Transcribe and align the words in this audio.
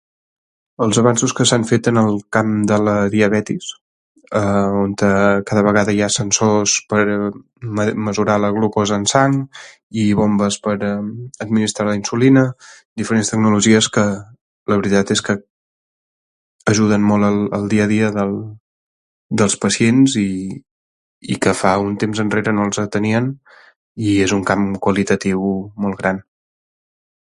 Els 0.83 0.97
avenços 0.99 1.33
que 1.39 1.45
s'han 1.49 1.63
fet 1.71 1.87
en 1.89 1.99
el 2.01 2.15
camp 2.37 2.53
de 2.69 2.77
la 2.85 2.93
diabetis, 3.15 3.67
eh... 4.39 4.69
on 4.77 4.95
te... 5.01 5.09
cada 5.49 5.63
vegada 5.67 5.93
hi 5.97 6.01
ha 6.05 6.09
sensors 6.15 6.73
per 6.93 7.01
me... 7.09 7.85
mesurar 8.07 8.37
la 8.45 8.49
glucosa 8.55 8.97
en 9.01 9.05
sang, 9.11 9.35
i 10.03 10.07
bombes 10.21 10.57
per 10.67 10.73
a... 10.87 10.91
administrar 11.45 11.87
la 11.91 11.95
insulina, 11.99 12.45
diferents 13.01 13.31
tecnologies 13.35 13.91
que... 13.97 14.07
la 14.73 14.79
veritat 14.81 15.13
és 15.19 15.23
que... 15.29 15.37
ajuden 16.73 17.05
molt 17.13 17.29
al, 17.29 17.39
al 17.61 17.69
dia 17.77 17.87
a 17.89 17.91
dia 17.93 18.11
del... 18.19 18.35
dels 19.43 19.59
pacients 19.67 20.17
i... 20.25 20.29
i 21.35 21.39
que 21.45 21.55
fa 21.61 21.75
un 21.91 22.01
temps 22.05 22.23
enrere 22.25 22.57
no 22.57 22.65
els 22.71 22.81
ah 22.85 22.89
tenien 22.97 23.29
i 24.09 24.17
és 24.29 24.35
un 24.39 24.45
camp 24.53 24.67
qualitatiu 24.87 25.45
molt 25.87 26.01
gran. 26.03 26.25